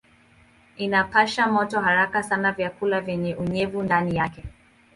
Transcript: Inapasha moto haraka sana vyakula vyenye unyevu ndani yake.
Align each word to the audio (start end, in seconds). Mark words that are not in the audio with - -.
Inapasha 0.77 1.47
moto 1.47 1.79
haraka 1.79 2.23
sana 2.23 2.51
vyakula 2.51 3.01
vyenye 3.01 3.35
unyevu 3.35 3.83
ndani 3.83 4.15
yake. 4.15 4.43